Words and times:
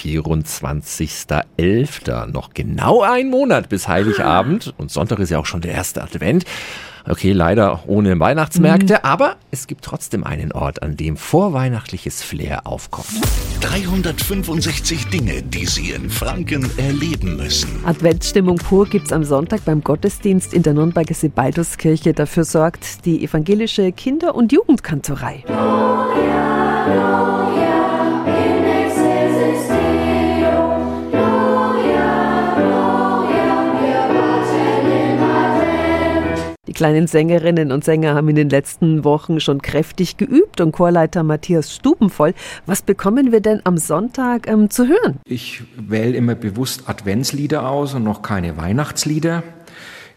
24.11. 0.00 2.26
Noch 2.26 2.54
genau 2.54 3.02
ein 3.02 3.28
Monat 3.28 3.68
bis 3.68 3.88
Heiligabend. 3.88 4.72
Und 4.78 4.90
Sonntag 4.90 5.18
ist 5.18 5.30
ja 5.30 5.38
auch 5.38 5.46
schon 5.46 5.60
der 5.60 5.72
erste 5.72 6.02
Advent. 6.02 6.44
Okay, 7.08 7.32
leider 7.32 7.84
ohne 7.86 8.20
Weihnachtsmärkte, 8.20 8.94
mhm. 8.94 9.00
aber 9.02 9.36
es 9.50 9.66
gibt 9.66 9.84
trotzdem 9.84 10.22
einen 10.22 10.52
Ort, 10.52 10.82
an 10.82 10.96
dem 10.96 11.16
vorweihnachtliches 11.16 12.22
Flair 12.22 12.66
aufkommt. 12.66 13.08
365 13.62 15.06
Dinge, 15.06 15.42
die 15.42 15.66
Sie 15.66 15.90
in 15.90 16.10
Franken 16.10 16.70
erleben 16.78 17.36
müssen. 17.36 17.84
Adventsstimmung 17.84 18.56
pur 18.56 18.86
gibt's 18.86 19.12
am 19.12 19.24
Sonntag 19.24 19.64
beim 19.64 19.82
Gottesdienst 19.82 20.52
in 20.52 20.62
der 20.62 20.74
Nürnberger 20.74 21.14
Sebalduskirche. 21.14 22.12
Dafür 22.12 22.44
sorgt 22.44 23.06
die 23.06 23.24
evangelische 23.24 23.92
Kinder- 23.92 24.34
und 24.34 24.52
Jugendkantorei. 24.52 25.44
Oh, 25.48 25.50
yeah, 25.50 26.59
kleinen 36.80 37.06
Sängerinnen 37.06 37.72
und 37.72 37.84
Sänger 37.84 38.14
haben 38.14 38.30
in 38.30 38.36
den 38.36 38.48
letzten 38.48 39.04
Wochen 39.04 39.38
schon 39.38 39.60
kräftig 39.60 40.16
geübt 40.16 40.62
und 40.62 40.72
Chorleiter 40.72 41.22
Matthias 41.22 41.74
Stubenvoll. 41.74 42.32
Was 42.64 42.80
bekommen 42.80 43.32
wir 43.32 43.42
denn 43.42 43.60
am 43.64 43.76
Sonntag 43.76 44.48
ähm, 44.48 44.70
zu 44.70 44.88
hören? 44.88 45.20
Ich 45.26 45.62
wähle 45.76 46.16
immer 46.16 46.34
bewusst 46.34 46.84
Adventslieder 46.88 47.68
aus 47.68 47.92
und 47.92 48.04
noch 48.04 48.22
keine 48.22 48.56
Weihnachtslieder. 48.56 49.42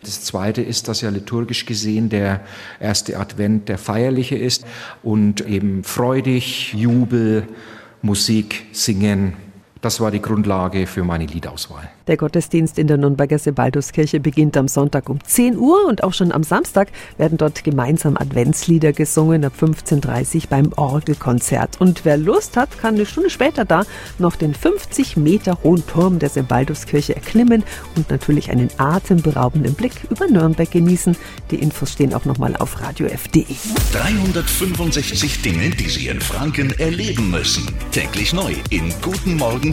Das 0.04 0.23
zweite 0.23 0.62
ist, 0.62 0.88
dass 0.88 1.02
ja 1.02 1.09
liturgisch 1.09 1.66
gesehen 1.66 2.07
der 2.07 2.40
erste 2.80 3.20
Advent 3.20 3.68
der 3.68 3.77
feierliche 3.77 4.38
ist 4.38 4.66
und 5.02 5.45
eben 5.45 5.84
freudig, 5.84 6.73
Jubel, 6.73 7.45
Musik, 8.02 8.68
Singen, 8.71 9.34
das 9.84 10.00
war 10.00 10.12
die 10.12 10.22
Grundlage 10.22 10.88
für 10.88 11.04
meine 11.04 11.26
Liedauswahl. 11.26 11.90
Der 12.08 12.16
Gottesdienst 12.16 12.80
in 12.80 12.88
der 12.88 12.98
Nürnberger 12.98 13.38
Sebalduskirche 13.38 14.21
beginnt 14.21 14.55
am 14.55 14.70
Sonntag 14.70 15.10
um 15.10 15.21
10 15.21 15.57
Uhr 15.57 15.85
und 15.88 16.04
auch 16.04 16.13
schon 16.13 16.32
am 16.32 16.44
Samstag 16.44 16.88
werden 17.18 17.38
dort 17.38 17.66
gemeinsam 17.66 18.16
Adventslieder 18.16 18.94
gesungen 18.94 19.44
ab 19.44 19.54
15.30 19.60 20.35
Uhr 20.35 20.41
beim 20.49 20.74
Orgelkonzert. 20.77 21.82
Und 21.82 22.05
wer 22.05 22.16
Lust 22.16 22.55
hat, 22.55 22.77
kann 22.80 22.96
eine 22.96 23.05
Stunde 23.05 23.30
später 23.30 23.66
da 23.66 23.84
noch 24.20 24.38
den 24.38 24.54
50 24.54 25.18
Meter 25.18 25.57
hohen 25.63 25.85
Turm 25.85 26.18
der 26.18 26.29
Sebalduskirche 26.29 27.16
erklimmen 27.16 27.63
und 27.98 28.10
natürlich 28.10 28.52
einen 28.52 28.70
atemberaubenden 28.77 29.74
Blick 29.74 29.94
über 30.10 30.27
Nürnberg 30.27 30.72
genießen. 30.72 31.18
Die 31.52 31.57
Infos 31.57 31.91
stehen 31.91 32.13
auch 32.13 32.24
nochmal 32.24 32.55
auf 32.55 32.82
radiof.de. 32.82 33.46
365 33.91 35.41
Dinge, 35.41 35.70
die 35.72 35.90
Sie 35.90 36.07
in 36.07 36.22
Franken 36.22 36.72
erleben 36.79 37.32
müssen. 37.32 37.68
Täglich 37.91 38.32
neu 38.32 38.54
in 38.70 38.94
Guten 39.02 39.35
Morgen 39.35 39.73